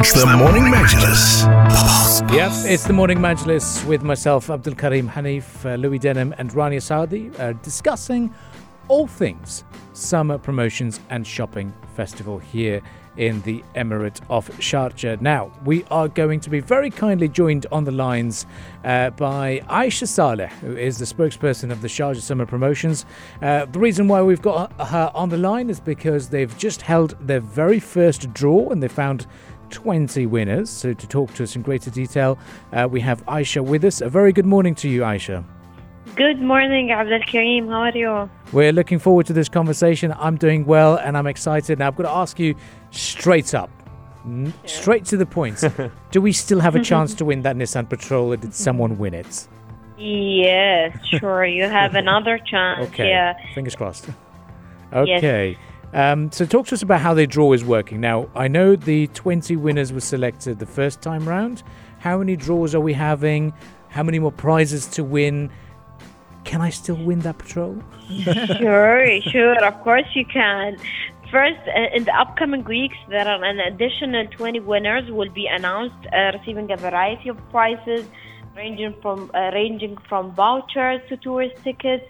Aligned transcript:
It's 0.00 0.12
the 0.12 0.26
Morning 0.26 0.62
Majlis. 0.62 1.42
Yep, 2.32 2.52
it's 2.70 2.84
the 2.84 2.92
Morning 2.92 3.18
Majlis 3.18 3.84
with 3.84 4.04
myself, 4.04 4.48
Abdul 4.48 4.76
Karim 4.76 5.08
Hanif, 5.08 5.64
uh, 5.64 5.74
Louis 5.74 5.98
Denham, 5.98 6.32
and 6.38 6.52
Rania 6.52 6.80
Saudi 6.80 7.32
uh, 7.40 7.54
discussing 7.64 8.32
all 8.86 9.08
things 9.08 9.64
summer 9.94 10.38
promotions 10.38 11.00
and 11.10 11.26
shopping 11.26 11.74
festival 11.96 12.38
here 12.38 12.80
in 13.16 13.42
the 13.42 13.62
Emirate 13.74 14.20
of 14.30 14.48
Sharjah. 14.58 15.20
Now, 15.20 15.50
we 15.64 15.84
are 15.90 16.06
going 16.06 16.38
to 16.40 16.50
be 16.50 16.60
very 16.60 16.88
kindly 16.88 17.28
joined 17.28 17.66
on 17.72 17.82
the 17.82 17.90
lines 17.90 18.46
uh, 18.84 19.10
by 19.10 19.58
Aisha 19.68 20.06
Saleh, 20.06 20.52
who 20.60 20.76
is 20.76 20.98
the 20.98 21.04
spokesperson 21.04 21.72
of 21.72 21.82
the 21.82 21.88
Sharjah 21.88 22.20
Summer 22.20 22.46
Promotions. 22.46 23.04
Uh, 23.42 23.64
the 23.66 23.80
reason 23.80 24.06
why 24.06 24.22
we've 24.22 24.40
got 24.40 24.72
her 24.80 25.10
on 25.14 25.28
the 25.28 25.36
line 25.36 25.68
is 25.68 25.80
because 25.80 26.28
they've 26.28 26.56
just 26.56 26.82
held 26.82 27.16
their 27.26 27.40
very 27.40 27.80
first 27.80 28.32
draw 28.32 28.70
and 28.70 28.80
they 28.80 28.88
found 28.88 29.26
20 29.70 30.26
winners. 30.26 30.70
So, 30.70 30.92
to 30.94 31.06
talk 31.06 31.32
to 31.34 31.42
us 31.42 31.56
in 31.56 31.62
greater 31.62 31.90
detail, 31.90 32.38
uh, 32.72 32.88
we 32.90 33.00
have 33.00 33.24
Aisha 33.26 33.64
with 33.64 33.84
us. 33.84 34.00
A 34.00 34.08
very 34.08 34.32
good 34.32 34.46
morning 34.46 34.74
to 34.76 34.88
you, 34.88 35.02
Aisha. 35.02 35.44
Good 36.16 36.40
morning, 36.40 36.90
Abdul 36.90 37.20
Karim. 37.26 37.68
How 37.68 37.82
are 37.82 37.96
you? 37.96 38.30
We're 38.52 38.72
looking 38.72 38.98
forward 38.98 39.26
to 39.26 39.32
this 39.32 39.48
conversation. 39.48 40.12
I'm 40.18 40.36
doing 40.36 40.64
well 40.64 40.96
and 40.96 41.16
I'm 41.16 41.26
excited. 41.26 41.78
Now, 41.78 41.88
I've 41.88 41.96
got 41.96 42.04
to 42.04 42.10
ask 42.10 42.38
you 42.38 42.54
straight 42.90 43.54
up, 43.54 43.70
n- 44.24 44.52
straight 44.64 45.04
to 45.06 45.16
the 45.16 45.26
point. 45.26 45.62
Do 46.10 46.20
we 46.20 46.32
still 46.32 46.60
have 46.60 46.74
a 46.74 46.82
chance 46.82 47.14
to 47.14 47.24
win 47.26 47.42
that 47.42 47.56
Nissan 47.56 47.88
Patrol 47.88 48.32
or 48.32 48.36
did 48.36 48.54
someone 48.54 48.98
win 48.98 49.14
it? 49.14 49.46
Yes, 49.98 50.96
sure. 51.06 51.44
You 51.44 51.64
have 51.64 51.94
another 52.04 52.38
chance. 52.38 52.88
Okay. 52.88 53.08
Yeah. 53.10 53.34
Fingers 53.54 53.76
crossed. 53.76 54.08
Okay. 54.92 55.58
Um, 55.92 56.30
so, 56.30 56.44
talk 56.44 56.66
to 56.66 56.74
us 56.74 56.82
about 56.82 57.00
how 57.00 57.14
the 57.14 57.26
draw 57.26 57.52
is 57.52 57.64
working. 57.64 58.00
Now, 58.00 58.28
I 58.34 58.48
know 58.48 58.76
the 58.76 59.06
20 59.08 59.56
winners 59.56 59.92
were 59.92 60.00
selected 60.00 60.58
the 60.58 60.66
first 60.66 61.00
time 61.00 61.28
round. 61.28 61.62
How 61.98 62.18
many 62.18 62.36
draws 62.36 62.74
are 62.74 62.80
we 62.80 62.92
having? 62.92 63.52
How 63.88 64.02
many 64.02 64.18
more 64.18 64.32
prizes 64.32 64.86
to 64.88 65.04
win? 65.04 65.50
Can 66.44 66.60
I 66.60 66.70
still 66.70 66.96
win 66.96 67.20
that 67.20 67.38
patrol? 67.38 67.82
sure, 68.22 69.20
sure. 69.22 69.64
Of 69.64 69.80
course 69.82 70.06
you 70.14 70.24
can. 70.26 70.76
First, 71.30 71.60
uh, 71.68 71.94
in 71.94 72.04
the 72.04 72.14
upcoming 72.18 72.64
weeks, 72.64 72.96
there 73.08 73.26
are 73.28 73.42
an 73.44 73.60
additional 73.60 74.26
20 74.28 74.60
winners 74.60 75.10
will 75.10 75.28
be 75.30 75.46
announced, 75.46 76.06
uh, 76.12 76.32
receiving 76.38 76.70
a 76.70 76.76
variety 76.76 77.28
of 77.28 77.36
prizes, 77.50 78.06
ranging 78.56 78.94
from 79.02 79.30
uh, 79.34 79.50
ranging 79.52 79.96
from 80.08 80.32
vouchers 80.34 81.00
to 81.08 81.16
tourist 81.18 81.62
tickets, 81.62 82.06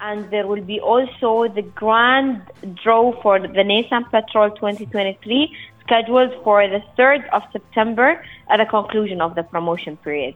and 0.00 0.30
there 0.30 0.46
will 0.46 0.62
be 0.62 0.80
also 0.80 1.52
the 1.52 1.62
grand 1.62 2.42
draw 2.82 3.20
for 3.22 3.38
the 3.40 3.48
Nissan 3.48 4.08
Patrol 4.10 4.50
2023, 4.50 5.56
scheduled 5.82 6.32
for 6.44 6.66
the 6.68 6.82
3rd 6.96 7.28
of 7.30 7.42
September 7.52 8.22
at 8.50 8.58
the 8.58 8.66
conclusion 8.66 9.20
of 9.20 9.34
the 9.34 9.42
promotion 9.42 9.96
period. 9.98 10.34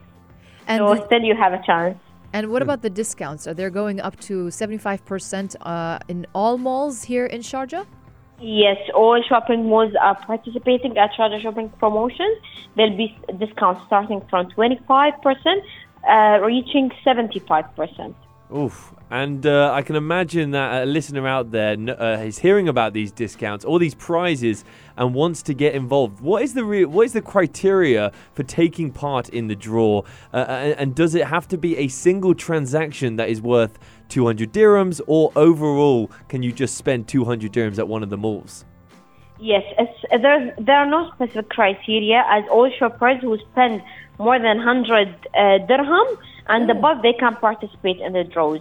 And, 0.67 0.79
so 0.79 0.95
the- 0.95 1.05
still, 1.05 1.21
you 1.21 1.35
have 1.35 1.53
a 1.53 1.61
chance. 1.65 1.97
and 2.33 2.49
what 2.51 2.61
about 2.61 2.81
the 2.81 2.89
discounts? 2.89 3.47
Are 3.47 3.53
they 3.53 3.69
going 3.69 3.99
up 4.01 4.19
to 4.21 4.47
75% 4.47 5.55
uh, 5.61 5.99
in 6.07 6.25
all 6.33 6.57
malls 6.57 7.03
here 7.03 7.25
in 7.25 7.41
Sharjah? 7.41 7.85
Yes, 8.39 8.77
all 8.93 9.21
shopping 9.29 9.69
malls 9.69 9.93
are 10.01 10.15
participating 10.25 10.97
at 10.97 11.13
Sharjah 11.13 11.41
Shopping 11.41 11.69
Promotions. 11.79 12.37
There'll 12.75 12.97
be 12.97 13.15
discounts 13.37 13.85
starting 13.85 14.21
from 14.29 14.49
25%, 14.51 15.61
uh, 16.09 16.39
reaching 16.43 16.91
75%. 17.05 18.15
Oof. 18.55 18.93
And 19.09 19.45
uh, 19.45 19.71
I 19.73 19.83
can 19.83 19.95
imagine 19.95 20.51
that 20.51 20.83
a 20.83 20.85
listener 20.85 21.27
out 21.27 21.51
there 21.51 21.73
uh, 21.73 22.23
is 22.23 22.39
hearing 22.39 22.67
about 22.67 22.93
these 22.93 23.11
discounts, 23.11 23.63
all 23.63 23.77
these 23.77 23.93
prizes, 23.93 24.63
and 24.97 25.13
wants 25.13 25.43
to 25.43 25.53
get 25.53 25.75
involved. 25.75 26.19
What 26.19 26.41
is 26.41 26.53
the 26.53 26.63
re- 26.63 26.85
what 26.85 27.05
is 27.05 27.13
the 27.13 27.21
criteria 27.21 28.11
for 28.33 28.43
taking 28.43 28.91
part 28.91 29.29
in 29.29 29.47
the 29.47 29.55
draw? 29.55 30.01
Uh, 30.33 30.45
and, 30.47 30.79
and 30.79 30.95
does 30.95 31.13
it 31.13 31.27
have 31.27 31.47
to 31.49 31.57
be 31.57 31.77
a 31.77 31.87
single 31.87 32.33
transaction 32.33 33.15
that 33.17 33.29
is 33.29 33.41
worth 33.41 33.77
200 34.09 34.51
dirhams, 34.51 35.01
or 35.07 35.31
overall, 35.35 36.09
can 36.27 36.43
you 36.43 36.51
just 36.51 36.75
spend 36.75 37.07
200 37.07 37.51
dirhams 37.51 37.79
at 37.79 37.87
one 37.87 38.03
of 38.03 38.09
the 38.09 38.17
malls? 38.17 38.65
Yes, 39.39 39.63
there, 40.09 40.55
there 40.59 40.77
are 40.77 40.85
no 40.85 41.11
specific 41.15 41.49
criteria 41.49 42.23
as 42.29 42.43
all 42.49 42.71
shoppers 42.79 43.17
who 43.21 43.37
spend 43.51 43.81
more 44.19 44.39
than 44.39 44.57
100 44.57 45.07
uh, 45.07 45.57
dirham 45.67 46.07
and 46.47 46.69
above, 46.69 47.01
they 47.01 47.13
can 47.13 47.35
participate 47.35 47.99
in 47.99 48.13
the 48.13 48.23
draws. 48.23 48.59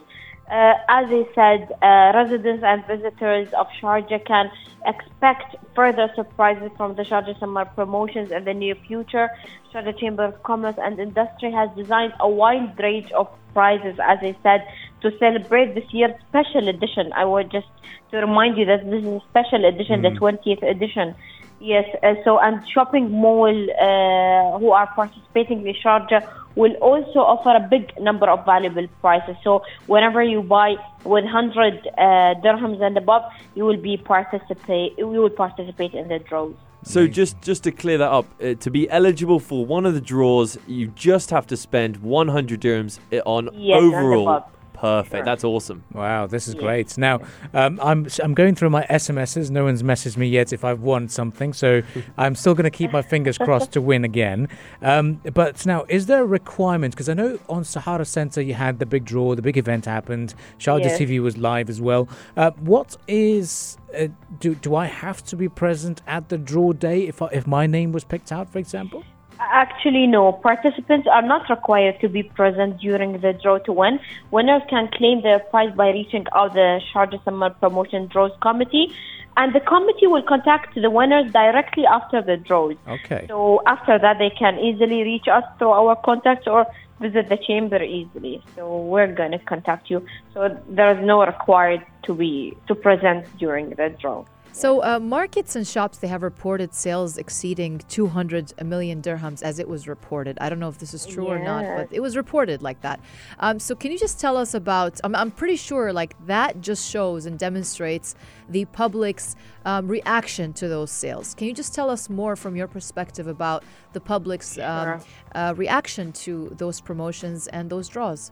Uh, 0.50 0.74
as 0.88 1.06
I 1.08 1.26
said, 1.34 1.72
uh, 1.82 2.12
residents 2.14 2.62
and 2.62 2.84
visitors 2.86 3.48
of 3.54 3.66
Sharjah 3.80 4.24
can 4.26 4.50
expect 4.84 5.56
further 5.74 6.10
surprises 6.14 6.70
from 6.76 6.94
the 6.96 7.02
Sharjah 7.02 7.38
Summer 7.38 7.64
promotions 7.64 8.30
in 8.30 8.44
the 8.44 8.52
near 8.52 8.74
future. 8.86 9.30
Sharjah 9.72 9.98
Chamber 9.98 10.24
of 10.24 10.42
Commerce 10.42 10.74
and 10.78 10.98
Industry 10.98 11.52
has 11.52 11.70
designed 11.76 12.12
a 12.20 12.28
wide 12.28 12.78
range 12.78 13.10
of 13.12 13.28
prizes, 13.54 13.98
as 14.02 14.18
I 14.20 14.36
said, 14.42 14.66
to 15.02 15.16
celebrate 15.18 15.74
this 15.74 15.90
year's 15.92 16.14
special 16.28 16.68
edition. 16.68 17.12
I 17.14 17.24
would 17.24 17.50
just 17.50 17.68
to 18.12 18.18
remind 18.18 18.58
you 18.58 18.66
that 18.66 18.84
this 18.84 19.02
is 19.02 19.08
a 19.08 19.20
special 19.30 19.64
edition, 19.64 20.02
the 20.02 20.10
20th 20.10 20.62
edition. 20.62 21.14
Yes, 21.62 21.84
uh, 22.02 22.14
so 22.24 22.40
and 22.40 22.60
shopping 22.68 23.08
mall 23.12 23.54
uh, 23.54 24.58
who 24.58 24.72
are 24.72 24.88
participating 24.96 25.64
in 25.64 25.74
Sharjah 25.74 26.28
will 26.56 26.74
also 26.82 27.20
offer 27.20 27.50
a 27.50 27.60
big 27.60 27.92
number 28.00 28.28
of 28.28 28.44
valuable 28.44 28.88
prizes. 29.00 29.36
So 29.44 29.62
whenever 29.86 30.24
you 30.24 30.42
buy 30.42 30.74
100 31.04 31.86
uh, 31.86 32.00
dirhams 32.42 32.82
and 32.82 32.98
above, 32.98 33.22
you 33.54 33.64
will 33.64 33.76
be 33.76 33.96
participate. 33.96 34.98
You 34.98 35.06
will 35.06 35.30
participate 35.30 35.94
in 35.94 36.08
the 36.08 36.18
draws. 36.18 36.56
So 36.82 37.06
just 37.06 37.40
just 37.42 37.62
to 37.62 37.70
clear 37.70 37.98
that 37.98 38.10
up, 38.10 38.26
uh, 38.42 38.54
to 38.54 38.68
be 38.68 38.90
eligible 38.90 39.38
for 39.38 39.64
one 39.64 39.86
of 39.86 39.94
the 39.94 40.00
draws, 40.00 40.58
you 40.66 40.88
just 40.88 41.30
have 41.30 41.46
to 41.46 41.56
spend 41.56 41.98
100 41.98 42.60
dirhams 42.60 42.98
on 43.24 43.50
Yes, 43.54 43.76
and 43.76 43.94
overall. 43.94 44.48
Above. 44.82 45.04
Perfect. 45.04 45.18
Sure. 45.20 45.24
That's 45.24 45.44
awesome. 45.44 45.84
Wow, 45.92 46.26
this 46.26 46.48
is 46.48 46.54
Yeah. 46.54 46.60
great. 46.60 46.98
Now, 46.98 47.20
um, 47.54 47.78
I'm 47.82 48.06
I'm 48.22 48.34
going 48.34 48.54
through 48.54 48.70
my 48.70 48.84
SMSs. 48.90 49.50
No 49.50 49.64
one's 49.64 49.82
messaged 49.82 50.16
me 50.16 50.26
yet 50.28 50.52
if 50.52 50.64
I've 50.64 50.80
won 50.80 51.08
something, 51.08 51.52
so 51.52 51.82
I'm 52.18 52.34
still 52.34 52.54
going 52.54 52.64
to 52.64 52.70
keep 52.70 52.92
my 52.92 53.02
fingers 53.02 53.38
crossed 53.38 53.72
to 53.72 53.80
win 53.80 54.04
again. 54.04 54.48
Um, 54.82 55.20
but 55.34 55.64
now, 55.66 55.84
is 55.88 56.06
there 56.06 56.22
a 56.22 56.26
requirement? 56.26 56.94
Because 56.94 57.08
I 57.08 57.14
know 57.14 57.38
on 57.48 57.64
Sahara 57.64 58.04
Centre 58.04 58.42
you 58.42 58.54
had 58.54 58.78
the 58.78 58.86
big 58.86 59.04
draw, 59.04 59.34
the 59.34 59.42
big 59.42 59.56
event 59.58 59.84
happened. 59.86 60.34
Sharjah 60.58 60.82
Yes. 60.84 60.98
TV 61.00 61.20
was 61.20 61.36
live 61.36 61.68
as 61.70 61.80
well. 61.80 62.08
Uh, 62.36 62.50
what 62.60 62.96
is 63.08 63.76
uh, 63.98 64.08
do 64.40 64.54
do 64.54 64.74
I 64.74 64.86
have 64.86 65.22
to 65.24 65.36
be 65.36 65.48
present 65.48 66.02
at 66.06 66.28
the 66.28 66.38
draw 66.38 66.72
day 66.72 67.06
if 67.06 67.20
I, 67.22 67.26
if 67.32 67.46
my 67.46 67.66
name 67.66 67.92
was 67.92 68.04
picked 68.04 68.32
out, 68.32 68.50
for 68.50 68.58
example? 68.58 69.04
Actually, 69.40 70.06
no. 70.06 70.32
Participants 70.32 71.08
are 71.10 71.22
not 71.22 71.48
required 71.50 72.00
to 72.00 72.08
be 72.08 72.22
present 72.22 72.78
during 72.78 73.20
the 73.20 73.32
draw 73.32 73.58
to 73.58 73.72
win. 73.72 73.98
Winners 74.30 74.62
can 74.68 74.88
claim 74.88 75.22
their 75.22 75.40
prize 75.40 75.74
by 75.74 75.90
reaching 75.90 76.26
out 76.34 76.54
the 76.54 76.80
Sharjah 76.92 77.22
Summer 77.24 77.50
Promotion 77.50 78.06
Draws 78.06 78.32
Committee, 78.40 78.94
and 79.36 79.54
the 79.54 79.60
committee 79.60 80.06
will 80.06 80.22
contact 80.22 80.74
the 80.74 80.90
winners 80.90 81.32
directly 81.32 81.86
after 81.86 82.22
the 82.22 82.36
draws. 82.36 82.76
Okay. 82.86 83.26
So 83.28 83.62
after 83.66 83.98
that, 83.98 84.18
they 84.18 84.30
can 84.30 84.58
easily 84.58 85.02
reach 85.02 85.26
us 85.28 85.44
through 85.58 85.70
our 85.70 85.96
contacts 85.96 86.46
or 86.46 86.66
visit 87.00 87.28
the 87.28 87.36
chamber 87.36 87.82
easily. 87.82 88.42
So 88.54 88.78
we're 88.82 89.12
going 89.12 89.32
to 89.32 89.38
contact 89.38 89.90
you. 89.90 90.06
So 90.34 90.56
there 90.68 90.96
is 90.96 91.04
no 91.04 91.24
required 91.26 91.84
to 92.04 92.14
be 92.14 92.56
to 92.68 92.74
present 92.74 93.26
during 93.38 93.70
the 93.70 93.94
draw. 94.00 94.24
So, 94.54 94.84
uh, 94.84 94.98
markets 95.00 95.56
and 95.56 95.66
shops, 95.66 95.98
they 95.98 96.08
have 96.08 96.22
reported 96.22 96.74
sales 96.74 97.16
exceeding 97.16 97.78
200 97.88 98.62
million 98.62 99.00
dirhams 99.00 99.42
as 99.42 99.58
it 99.58 99.66
was 99.66 99.88
reported. 99.88 100.36
I 100.40 100.50
don't 100.50 100.58
know 100.60 100.68
if 100.68 100.76
this 100.78 100.92
is 100.92 101.06
true 101.06 101.26
or 101.26 101.38
not, 101.38 101.64
but 101.64 101.88
it 101.90 102.00
was 102.00 102.16
reported 102.18 102.60
like 102.62 102.82
that. 102.82 103.00
Um, 103.38 103.58
so, 103.58 103.74
can 103.74 103.90
you 103.92 103.98
just 103.98 104.20
tell 104.20 104.36
us 104.36 104.52
about? 104.52 105.00
I'm, 105.04 105.16
I'm 105.16 105.30
pretty 105.30 105.56
sure 105.56 105.92
like 105.92 106.14
that 106.26 106.60
just 106.60 106.88
shows 106.90 107.24
and 107.24 107.38
demonstrates 107.38 108.14
the 108.48 108.66
public's 108.66 109.36
um, 109.64 109.88
reaction 109.88 110.52
to 110.54 110.68
those 110.68 110.90
sales. 110.90 111.34
Can 111.34 111.46
you 111.46 111.54
just 111.54 111.74
tell 111.74 111.88
us 111.88 112.10
more 112.10 112.36
from 112.36 112.54
your 112.54 112.68
perspective 112.68 113.26
about 113.26 113.64
the 113.94 114.00
public's 114.00 114.58
um, 114.58 115.00
uh, 115.34 115.54
reaction 115.56 116.12
to 116.12 116.54
those 116.58 116.78
promotions 116.78 117.46
and 117.46 117.70
those 117.70 117.88
draws? 117.88 118.30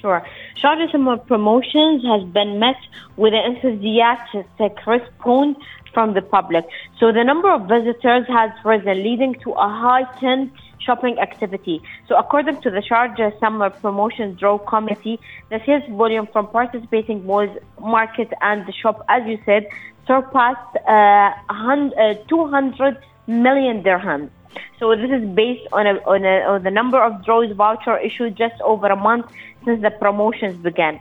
Sure. 0.00 0.24
Sharjah 0.62 0.92
Summer 0.92 1.16
Promotions 1.16 2.04
has 2.04 2.22
been 2.24 2.60
met 2.60 2.76
with 3.16 3.34
an 3.34 3.52
enthusiastic 3.52 4.86
response 4.86 5.58
from 5.92 6.14
the 6.14 6.22
public. 6.22 6.64
So 7.00 7.10
the 7.10 7.24
number 7.24 7.50
of 7.50 7.68
visitors 7.68 8.26
has 8.28 8.50
risen, 8.64 9.02
leading 9.02 9.34
to 9.44 9.52
a 9.52 9.68
heightened 9.68 10.52
shopping 10.78 11.18
activity. 11.18 11.82
So 12.06 12.16
according 12.16 12.60
to 12.62 12.70
the 12.70 12.82
Sharjah 12.88 13.38
Summer 13.40 13.70
Promotion 13.70 14.34
Draw 14.34 14.58
Committee, 14.58 15.18
the 15.50 15.60
sales 15.66 15.82
volume 15.90 16.28
from 16.32 16.46
participating 16.48 17.26
malls, 17.26 17.50
market 17.80 18.32
and 18.40 18.66
the 18.66 18.72
shop, 18.72 19.04
as 19.08 19.26
you 19.26 19.38
said, 19.44 19.66
surpassed 20.06 20.76
uh, 20.86 21.32
100, 21.48 21.92
uh, 21.98 22.14
200 22.28 22.98
million 23.26 23.82
dirhams. 23.82 24.30
So 24.78 24.94
this 24.94 25.10
is 25.10 25.28
based 25.34 25.66
on 25.72 25.86
a, 25.86 25.94
on, 26.06 26.24
a, 26.24 26.40
on 26.52 26.62
the 26.62 26.70
number 26.70 27.02
of 27.02 27.24
draws 27.24 27.50
voucher 27.52 27.98
issued 27.98 28.36
just 28.36 28.60
over 28.60 28.86
a 28.86 28.96
month 28.96 29.26
since 29.64 29.82
the 29.82 29.90
promotions 29.90 30.56
began. 30.62 31.00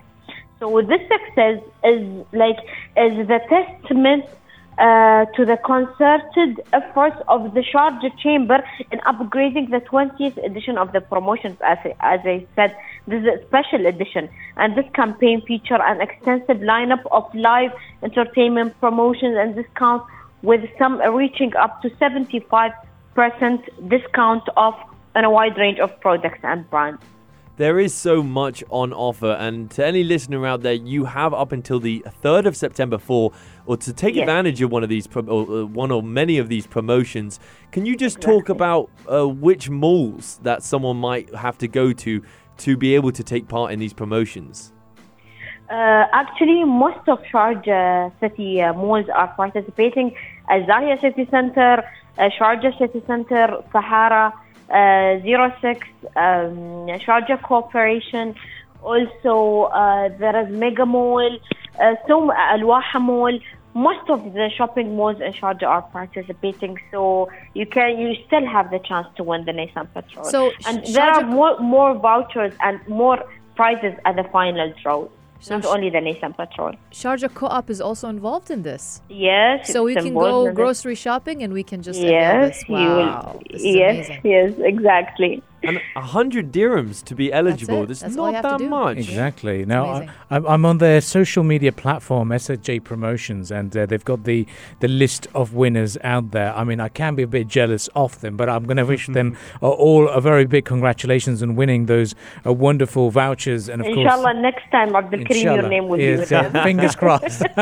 So 0.60 0.82
this 0.82 1.02
success 1.08 1.62
is 1.84 2.26
like 2.34 2.58
is 2.96 3.28
the 3.28 3.40
testament 3.48 4.26
uh, 4.80 5.26
to 5.36 5.46
the 5.46 5.58
concerted 5.58 6.62
efforts 6.74 7.18
of 7.28 7.54
the 7.54 7.62
Sharjah 7.62 8.18
Chamber 8.18 8.64
in 8.92 9.00
upgrading 9.00 9.70
the 9.70 9.82
20th 9.82 10.44
edition 10.44 10.78
of 10.78 10.94
the 10.94 11.02
promotions. 11.02 11.58
As, 11.64 11.78
as 12.00 12.20
I 12.24 12.46
said, 12.56 12.76
this 13.08 13.22
is 13.22 13.28
a 13.28 13.46
special 13.48 13.86
edition, 13.86 14.30
and 14.56 14.76
this 14.76 14.86
campaign 14.94 15.42
feature 15.42 15.80
an 15.82 16.02
extensive 16.02 16.58
lineup 16.58 17.04
of 17.12 17.24
live 17.36 17.72
entertainment 18.02 18.80
promotions 18.80 19.36
and 19.38 19.56
discounts, 19.56 20.06
with 20.42 20.62
some 20.78 21.00
reaching 21.14 21.56
up 21.56 21.82
to 21.82 21.90
75% 21.92 22.74
discount 23.88 24.44
off 24.56 24.78
on 25.16 25.24
a 25.24 25.30
wide 25.30 25.58
range 25.58 25.80
of 25.80 26.00
products 26.00 26.40
and 26.44 26.70
brands. 26.70 27.02
There 27.58 27.80
is 27.80 27.92
so 27.92 28.22
much 28.22 28.64
on 28.70 28.94
offer, 28.94 29.32
and 29.32 29.72
to 29.72 29.84
any 29.84 30.04
listener 30.04 30.46
out 30.46 30.62
there, 30.62 30.74
you 30.74 31.06
have 31.06 31.34
up 31.34 31.52
until 31.52 31.80
the 31.80 32.06
3rd 32.24 32.46
of 32.46 32.56
September 32.56 33.00
for, 33.00 33.32
or 33.66 33.78
to 33.78 33.92
take 33.94 34.14
Yes. 34.14 34.24
advantage 34.24 34.62
of 34.62 34.72
one 34.72 34.84
of 34.84 34.90
these, 34.90 35.08
pro- 35.08 35.24
or, 35.24 35.62
uh, 35.62 35.66
one 35.66 35.90
or 35.90 36.04
many 36.04 36.38
of 36.38 36.50
these 36.50 36.68
promotions. 36.68 37.40
Can 37.72 37.84
you 37.88 37.96
just 37.96 38.22
talk 38.22 38.50
about 38.50 38.92
uh, 39.12 39.28
which 39.28 39.72
malls 39.72 40.40
that 40.44 40.62
someone 40.62 40.98
might 40.98 41.34
have 41.34 41.58
to 41.58 41.68
go 41.68 41.92
to 41.94 42.22
to 42.58 42.78
be 42.78 42.94
able 42.94 43.12
to 43.12 43.24
take 43.24 43.48
part 43.48 43.72
in 43.72 43.80
these 43.80 43.94
promotions? 43.94 44.72
Uh, 45.70 46.06
actually, 46.14 46.64
most 46.64 47.08
of 47.10 47.20
Sharjah 47.24 48.12
city 48.22 48.62
uh, 48.62 48.74
malls 48.74 49.08
are 49.14 49.28
participating. 49.36 50.16
Uh, 50.50 50.66
Zahia 50.66 51.00
City 51.02 51.28
Center, 51.30 51.84
uh, 52.18 52.30
Sharjah 52.30 52.78
City 52.78 53.04
Center, 53.06 53.62
Sahara, 53.74 54.34
uh, 54.70 55.60
06, 55.62 55.88
um, 56.16 56.88
Sharjah 57.06 57.42
Corporation. 57.42 58.34
Also, 58.82 59.64
uh, 59.64 60.10
there 60.18 60.40
is 60.46 60.50
Mega 60.56 60.86
Mall, 60.86 61.38
uh, 61.80 61.96
so 62.08 62.32
Al 62.32 62.66
Waha 62.66 63.00
Mall. 63.00 63.38
Most 63.74 64.10
of 64.10 64.34
the 64.34 64.50
shopping 64.50 64.96
malls 64.96 65.20
in 65.20 65.34
Sharjah 65.34 65.68
are 65.68 65.82
participating, 65.82 66.80
so 66.92 67.30
you 67.54 67.66
can 67.66 68.00
you 68.00 68.16
still 68.26 68.46
have 68.46 68.72
the 68.72 68.80
chance 68.80 69.08
to 69.18 69.24
win 69.24 69.46
the 69.46 69.52
Nissan 69.52 69.88
Patrol. 69.94 70.26
So, 70.26 70.52
and 70.66 70.84
there 70.96 71.12
are 71.12 71.24
more 71.26 71.60
more 71.60 71.94
vouchers 71.94 72.54
and 72.62 72.80
more 72.88 73.24
prizes 73.56 73.94
at 74.06 74.16
the 74.16 74.24
final 74.24 74.74
draw. 74.82 75.08
So 75.40 75.56
Not 75.56 75.66
only 75.66 75.90
the 75.90 76.00
Nissan 76.00 76.36
Patrol. 76.36 76.74
Sharjah 76.92 77.34
Co-op 77.34 77.70
is 77.70 77.80
also 77.80 78.10
involved 78.10 78.50
in 78.50 78.64
this. 78.64 79.02
Yes. 79.10 79.72
So 79.72 79.84
we 79.84 79.94
can 79.96 80.14
go 80.14 80.52
grocery 80.52 80.96
shopping 80.96 81.44
and 81.44 81.54
we 81.54 81.64
can 81.64 81.82
just 81.82 82.00
Yes, 82.00 82.64
Wow, 82.68 83.40
will. 83.40 83.42
yes, 83.52 84.08
amazing. 84.10 84.22
yes, 84.24 84.54
exactly. 84.60 85.44
And 85.68 85.82
100 85.94 86.52
dirhams 86.52 87.04
to 87.04 87.14
be 87.16 87.32
eligible. 87.32 87.84
it. 87.84 87.88
That's, 87.88 88.00
That's 88.02 88.18
all 88.18 88.28
you 88.28 88.34
not 88.34 88.46
have 88.46 88.58
to 88.60 88.64
that 88.64 88.70
much. 88.70 88.98
Exactly. 88.98 89.66
Now, 89.66 89.86
I, 89.86 89.98
amazing. 89.98 90.16
I'm 90.32 90.46
I'm 90.48 90.66
on 90.66 90.78
their 90.80 91.02
social 91.02 91.44
media 91.44 91.72
platform, 91.72 92.30
SJ 92.30 92.84
Promotions, 92.84 93.52
and 93.52 93.76
uh, 93.78 93.86
they've 93.86 94.04
got 94.04 94.24
the, 94.24 94.48
the 94.80 94.88
list 94.88 95.28
of 95.36 95.54
winners 95.54 95.98
out 96.04 96.32
there. 96.32 96.56
I 96.56 96.64
mean, 96.64 96.80
I 96.80 96.90
can 96.90 97.14
be 97.16 97.24
a 97.24 97.28
bit 97.28 97.48
jealous 97.48 97.88
of 97.96 98.20
them, 98.22 98.38
but 98.38 98.50
I'm 98.50 98.64
going 98.66 98.78
to 98.78 98.86
wish 98.86 99.08
them 99.08 99.38
uh, 99.62 99.70
all 99.70 100.08
a 100.10 100.22
very 100.22 100.46
big 100.46 100.66
congratulations 100.66 101.44
on 101.44 101.56
winning 101.56 101.86
those 101.86 102.16
uh, 102.46 102.54
wonderful 102.54 103.12
vouchers. 103.12 103.70
And 103.70 103.82
of 103.82 103.88
Inshallah, 103.88 104.24
course, 104.34 104.36
next 104.42 104.72
time, 104.72 104.96
Abdul 104.96 105.26
Karim, 105.26 105.44
your 105.44 105.70
name 105.70 105.88
will 105.90 105.98
be 105.98 106.04
Yes, 106.06 106.20
with 106.20 106.32
uh, 106.32 106.38
us. 106.58 106.64
fingers 106.64 106.96
crossed. 107.02 107.44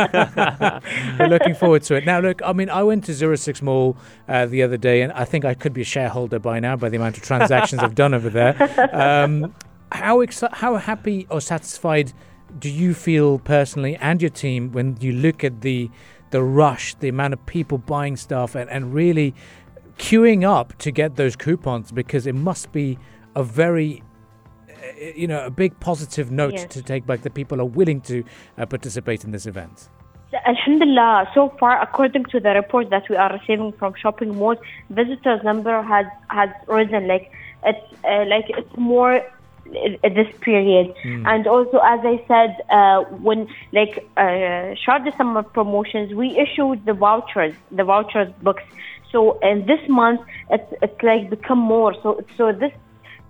We're 1.20 1.28
looking 1.28 1.56
forward 1.56 1.84
to 1.84 1.96
it. 1.96 2.06
Now, 2.06 2.20
look, 2.20 2.42
I 2.44 2.54
mean, 2.54 2.70
I 2.70 2.84
went 2.84 3.04
to 3.06 3.14
06 3.38 3.62
Mall 3.62 3.98
uh, 4.28 4.46
the 4.46 4.64
other 4.64 4.78
day, 4.78 5.02
and 5.02 5.12
I 5.14 5.26
think 5.26 5.46
I 5.46 5.54
could 5.54 5.74
be 5.74 5.82
a 5.82 5.86
shareholder 5.86 6.40
by 6.40 6.60
now 6.60 6.76
by 6.76 6.90
the 6.90 6.98
amount 6.98 7.18
of 7.18 7.24
transactions 7.24 7.82
I've 7.82 7.95
done 7.96 8.14
over 8.14 8.30
there. 8.30 8.56
Um, 8.94 9.54
how 9.92 10.18
exci- 10.26 10.54
how 10.54 10.76
happy 10.78 11.26
or 11.30 11.40
satisfied 11.40 12.12
do 12.60 12.70
you 12.70 12.94
feel 12.94 13.40
personally 13.40 13.96
and 13.98 14.22
your 14.22 14.30
team 14.32 14.72
when 14.72 14.98
you 15.00 15.12
look 15.14 15.44
at 15.44 15.62
the 15.62 15.90
the 16.32 16.42
rush, 16.44 16.96
the 16.96 17.08
amount 17.08 17.34
of 17.34 17.46
people 17.46 17.78
buying 17.78 18.18
stuff, 18.18 18.56
and, 18.56 18.70
and 18.70 18.94
really 18.94 19.34
queuing 19.98 20.44
up 20.44 20.78
to 20.80 20.92
get 20.92 21.16
those 21.16 21.36
coupons 21.36 21.92
because 21.92 22.28
it 22.28 22.36
must 22.36 22.72
be 22.74 22.98
a 23.36 23.44
very 23.44 24.04
uh, 24.70 24.74
you 25.16 25.28
know 25.28 25.46
a 25.46 25.50
big 25.50 25.80
positive 25.80 26.32
note 26.32 26.54
Yes. 26.54 26.66
to 26.74 26.82
take 26.82 27.06
back 27.06 27.22
that 27.22 27.34
people 27.34 27.62
are 27.62 27.66
willing 27.80 28.02
to 28.02 28.24
uh, 28.58 28.66
participate 28.66 29.24
in 29.24 29.32
this 29.32 29.46
event. 29.46 29.90
Alhamdulillah, 30.46 31.32
so 31.34 31.50
far, 31.60 31.82
according 31.82 32.26
to 32.26 32.40
the 32.40 32.50
report 32.50 32.90
that 32.90 33.08
we 33.10 33.16
are 33.16 33.32
receiving 33.32 33.72
from 33.74 33.94
shopping 33.96 34.36
malls, 34.36 34.58
visitors 34.90 35.42
number 35.44 35.82
has 35.82 36.06
has 36.30 36.50
risen. 36.68 37.08
Like 37.08 37.32
it's 37.64 37.94
uh, 38.04 38.26
like 38.28 38.46
it's 38.50 38.78
more 38.78 39.16
uh, 39.16 40.10
this 40.10 40.28
period, 40.42 40.94
and 41.26 41.48
also 41.48 41.78
as 41.78 42.00
I 42.04 42.24
said, 42.28 42.58
uh, 42.70 43.04
when 43.28 43.48
like 43.72 44.08
uh, 44.18 44.76
Sharjah 44.84 45.16
summer 45.18 45.44
promotions, 45.44 46.14
we 46.14 46.38
issued 46.38 46.86
the 46.86 46.94
vouchers, 46.94 47.56
the 47.72 47.84
vouchers 47.84 48.32
books. 48.42 48.64
So 49.12 49.40
in 49.40 49.66
this 49.66 49.80
month, 49.88 50.22
it's 50.50 50.74
it's 50.82 51.02
like 51.02 51.30
become 51.30 51.60
more. 51.60 51.94
So 52.04 52.22
so 52.38 52.52
this 52.52 52.72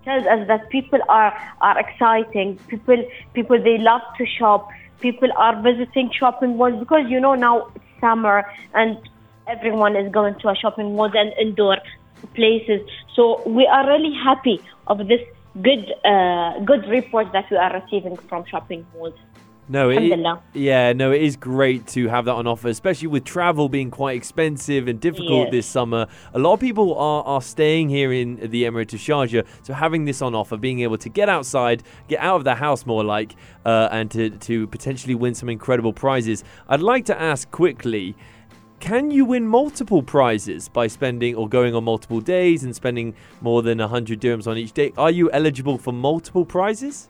tells 0.04 0.26
us 0.26 0.46
that 0.48 0.68
people 0.70 1.00
are 1.08 1.32
are 1.60 1.78
exciting. 1.78 2.58
People 2.68 3.04
people 3.34 3.62
they 3.62 3.78
love 3.78 4.02
to 4.18 4.26
shop. 4.26 4.68
People 5.00 5.28
are 5.36 5.60
visiting 5.62 6.10
shopping 6.18 6.56
malls 6.56 6.78
because 6.78 7.08
you 7.08 7.20
know 7.20 7.34
now 7.34 7.66
it's 7.74 7.84
summer 8.00 8.44
and 8.74 8.98
everyone 9.46 9.96
is 9.96 10.10
going 10.12 10.34
to 10.40 10.48
a 10.48 10.56
shopping 10.56 10.96
mall 10.96 11.10
and 11.14 11.32
indoor 11.40 11.78
places. 12.34 12.80
So 13.14 13.42
we 13.46 13.66
are 13.66 13.86
really 13.86 14.14
happy 14.24 14.60
of 14.86 14.98
this 15.06 15.20
good 15.62 15.92
uh, 16.04 16.60
good 16.60 16.86
report 16.88 17.32
that 17.32 17.50
we 17.50 17.56
are 17.56 17.72
receiving 17.80 18.16
from 18.28 18.44
shopping 18.46 18.86
malls. 18.94 19.14
No, 19.68 19.90
it, 19.90 20.00
yeah, 20.54 20.92
no, 20.92 21.10
it 21.10 21.22
is 21.22 21.36
great 21.36 21.88
to 21.88 22.06
have 22.06 22.26
that 22.26 22.34
on 22.34 22.46
offer, 22.46 22.68
especially 22.68 23.08
with 23.08 23.24
travel 23.24 23.68
being 23.68 23.90
quite 23.90 24.16
expensive 24.16 24.86
and 24.86 25.00
difficult 25.00 25.46
Yes. 25.46 25.50
this 25.50 25.66
summer. 25.66 26.06
A 26.34 26.38
lot 26.38 26.52
of 26.52 26.60
people 26.60 26.94
are, 26.96 27.24
are 27.24 27.42
staying 27.42 27.88
here 27.88 28.12
in 28.12 28.36
the 28.36 28.62
Emirate 28.62 28.92
of 28.92 29.00
Sharjah, 29.00 29.44
so 29.62 29.74
having 29.74 30.04
this 30.04 30.22
on 30.22 30.36
offer, 30.36 30.56
being 30.56 30.80
able 30.80 30.98
to 30.98 31.08
get 31.08 31.28
outside, 31.28 31.82
get 32.06 32.20
out 32.20 32.36
of 32.36 32.44
the 32.44 32.54
house 32.54 32.86
more 32.86 33.02
like, 33.02 33.34
uh, 33.64 33.88
and 33.90 34.08
to, 34.12 34.30
to 34.30 34.68
potentially 34.68 35.16
win 35.16 35.34
some 35.34 35.48
incredible 35.48 35.92
prizes. 35.92 36.44
I'd 36.68 36.80
like 36.80 37.04
to 37.06 37.20
ask 37.20 37.50
quickly. 37.50 38.14
Can 38.78 39.10
you 39.10 39.24
win 39.24 39.48
multiple 39.48 40.02
prizes 40.02 40.68
by 40.68 40.86
spending 40.86 41.34
or 41.34 41.48
going 41.48 41.74
on 41.74 41.82
multiple 41.84 42.20
days 42.20 42.62
and 42.62 42.76
spending 42.76 43.14
more 43.40 43.62
than 43.62 43.78
100 43.78 44.20
dirhams 44.20 44.46
on 44.46 44.58
each 44.58 44.72
day? 44.72 44.92
Are 44.98 45.10
you 45.10 45.30
eligible 45.32 45.78
for 45.78 45.92
multiple 45.92 46.44
prizes? 46.44 47.08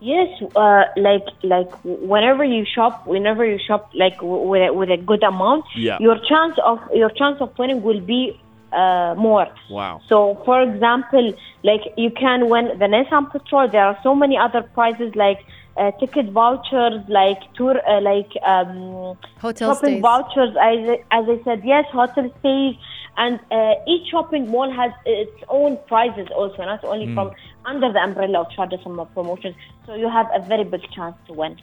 Yes, 0.00 0.28
uh, 0.54 0.84
like 0.96 1.26
like 1.42 1.70
whenever 1.84 2.44
you 2.44 2.64
shop, 2.64 3.04
whenever 3.06 3.44
you 3.44 3.58
shop 3.58 3.90
like 3.94 4.16
w- 4.18 4.46
with 4.48 4.62
a, 4.68 4.72
with 4.72 4.90
a 4.90 4.96
good 4.96 5.22
amount, 5.24 5.64
Yeah. 5.74 5.98
your 6.00 6.18
chance 6.30 6.56
of 6.64 6.78
your 6.94 7.10
chance 7.10 7.40
of 7.40 7.50
winning 7.58 7.82
will 7.82 8.00
be 8.00 8.38
uh, 8.72 9.14
more. 9.18 9.48
Wow. 9.68 10.00
So, 10.08 10.40
for 10.44 10.62
example, 10.62 11.32
like 11.64 11.80
you 11.96 12.10
can 12.12 12.48
win 12.48 12.66
the 12.78 12.84
Nissan 12.86 13.30
Patrol. 13.32 13.66
There 13.68 13.84
are 13.84 13.98
so 14.04 14.14
many 14.14 14.36
other 14.36 14.62
prizes 14.62 15.16
like 15.16 15.40
uh, 15.76 15.90
ticket 15.98 16.30
vouchers, 16.30 17.00
like 17.08 17.38
tour, 17.54 17.80
uh, 17.88 18.00
like 18.00 18.30
um, 18.44 19.16
Hotel 19.40 19.74
shopping 19.74 19.94
stays. 19.94 20.02
vouchers. 20.02 20.50
As 20.50 20.78
I- 20.94 21.02
as 21.10 21.24
I 21.28 21.40
said, 21.44 21.62
yes, 21.64 21.86
hotel 21.92 22.30
stays, 22.38 22.76
and 23.18 23.40
uh, 23.50 23.74
each 23.86 24.10
shopping 24.10 24.48
mall 24.48 24.70
has 24.70 24.92
its 25.04 25.42
own 25.48 25.76
prizes 25.86 26.28
also, 26.34 26.64
not 26.64 26.84
only 26.84 27.12
from 27.14 27.32
under 27.66 27.92
the 27.92 27.98
umbrella 27.98 28.40
of 28.42 28.46
Sharjah 28.56 28.82
Summer 28.82 29.04
Promotions. 29.06 29.56
So 29.86 29.94
you 29.94 30.08
have 30.08 30.26
a 30.34 30.40
very 30.46 30.64
big 30.64 30.82
chance 30.92 31.16
to 31.26 31.32
win. 31.32 31.56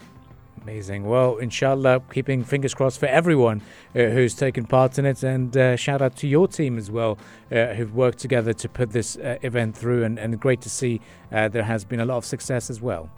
Amazing. 0.61 1.05
Well, 1.05 1.37
inshallah, 1.37 2.01
keeping 2.11 2.43
fingers 2.43 2.73
crossed 2.73 2.99
for 2.99 3.05
everyone 3.05 3.61
uh, 3.95 4.05
who's 4.05 4.33
taken 4.33 4.65
part 4.65 4.97
in 4.97 5.05
it. 5.05 5.23
And 5.23 5.55
uh, 5.55 5.75
shout 5.75 6.01
out 6.01 6.15
to 6.17 6.27
your 6.27 6.47
team 6.47 6.77
as 6.77 6.89
well, 6.89 7.17
uh, 7.51 7.67
who've 7.75 7.93
worked 7.93 8.17
together 8.17 8.51
to 8.51 8.67
put 8.67 8.91
this 8.91 9.15
uh, 9.15 9.37
event 9.43 9.77
through. 9.77 10.03
And, 10.03 10.17
and 10.19 10.39
great 10.39 10.61
to 10.61 10.69
see 10.69 11.01
uh, 11.31 11.47
there 11.49 11.63
has 11.63 11.85
been 11.85 11.99
a 11.99 12.05
lot 12.05 12.17
of 12.17 12.25
success 12.25 12.69
as 12.69 12.81
well. 12.81 13.09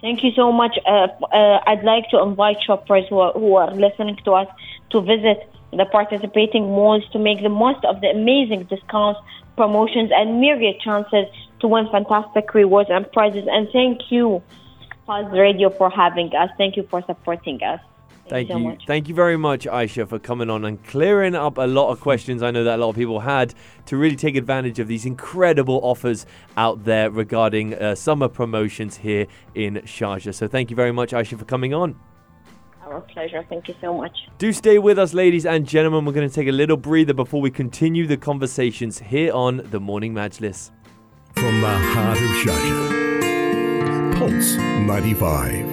Thank 0.00 0.24
you 0.24 0.32
so 0.34 0.50
much. 0.50 0.76
Uh, 0.84 1.06
uh, 1.32 1.60
I'd 1.64 1.84
like 1.84 2.10
to 2.10 2.20
invite 2.20 2.56
shoppers 2.66 3.04
who 3.08 3.20
are, 3.20 3.32
who 3.32 3.54
are 3.54 3.70
listening 3.70 4.18
to 4.24 4.32
us 4.32 4.48
to 4.90 5.00
visit 5.00 5.48
the 5.72 5.86
participating 5.86 6.64
malls 6.64 7.02
to 7.12 7.18
make 7.18 7.42
the 7.42 7.48
most 7.48 7.84
of 7.84 8.00
the 8.00 8.08
amazing 8.08 8.64
discounts, 8.64 9.20
promotions, 9.56 10.10
and 10.14 10.40
myriad 10.40 10.80
chances 10.80 11.26
to 11.60 11.68
win 11.68 11.88
fantastic 11.90 12.52
rewards 12.54 12.90
and 12.90 13.10
prizes. 13.12 13.46
And 13.50 13.68
thank 13.72 14.10
you, 14.10 14.42
Pulse 15.06 15.32
Radio, 15.32 15.70
for 15.70 15.90
having 15.90 16.34
us. 16.34 16.50
Thank 16.58 16.76
you 16.76 16.86
for 16.90 17.02
supporting 17.06 17.62
us. 17.62 17.80
Thank 18.28 18.48
so 18.48 18.56
you. 18.56 18.64
much. 18.64 18.84
Thank 18.86 19.08
you 19.08 19.14
very 19.14 19.36
much, 19.36 19.66
Aisha, 19.66 20.08
for 20.08 20.18
coming 20.18 20.48
on 20.48 20.64
and 20.64 20.82
clearing 20.84 21.34
up 21.34 21.58
a 21.58 21.66
lot 21.66 21.90
of 21.90 22.00
questions 22.00 22.42
I 22.42 22.50
know 22.50 22.64
that 22.64 22.78
a 22.78 22.80
lot 22.80 22.90
of 22.90 22.96
people 22.96 23.20
had 23.20 23.54
to 23.86 23.96
really 23.96 24.16
take 24.16 24.36
advantage 24.36 24.78
of 24.78 24.88
these 24.88 25.04
incredible 25.04 25.80
offers 25.82 26.24
out 26.56 26.84
there 26.84 27.10
regarding 27.10 27.74
uh, 27.74 27.94
summer 27.94 28.28
promotions 28.28 28.98
here 28.98 29.26
in 29.54 29.76
Sharjah. 29.84 30.34
So 30.34 30.46
thank 30.46 30.70
you 30.70 30.76
very 30.76 30.92
much, 30.92 31.12
Aisha, 31.12 31.38
for 31.38 31.44
coming 31.44 31.74
on. 31.74 31.96
Our 32.84 33.00
pleasure. 33.00 33.44
Thank 33.48 33.68
you 33.68 33.74
so 33.80 33.94
much. 33.94 34.16
Do 34.38 34.52
stay 34.52 34.78
with 34.78 34.98
us, 34.98 35.14
ladies 35.14 35.46
and 35.46 35.66
gentlemen. 35.66 36.04
We're 36.04 36.12
going 36.12 36.28
to 36.28 36.34
take 36.34 36.48
a 36.48 36.52
little 36.52 36.76
breather 36.76 37.14
before 37.14 37.40
we 37.40 37.50
continue 37.50 38.06
the 38.06 38.16
conversations 38.16 38.98
here 38.98 39.32
on 39.32 39.58
the 39.70 39.80
Morning 39.80 40.12
Majlis. 40.12 40.70
From 41.34 41.60
the 41.60 41.78
heart 41.78 42.18
of 42.18 42.30
Sharjah. 42.42 44.18
Pulse 44.18 44.56
95. 44.56 45.71